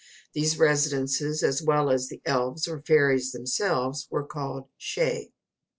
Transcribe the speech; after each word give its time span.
These 0.33 0.57
residences, 0.57 1.43
as 1.43 1.61
well 1.61 1.91
as 1.91 2.07
the 2.09 2.23
elves 2.25 2.67
or 2.67 2.81
fairies 2.81 3.33
themselves, 3.33 4.07
were 4.09 4.25
called 4.25 4.65
Shee. 4.79 5.31